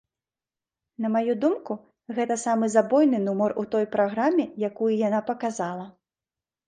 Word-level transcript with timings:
На 1.03 1.09
маю 1.15 1.33
думку, 1.43 1.73
гэта 2.19 2.37
самы 2.45 2.69
забойны 2.77 3.19
нумар 3.29 3.51
у 3.65 3.67
той 3.75 3.85
праграме, 3.97 4.45
якую 4.69 4.91
яна 5.07 5.21
паказала. 5.33 5.85